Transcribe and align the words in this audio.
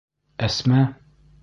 Әсмә? 0.47 0.83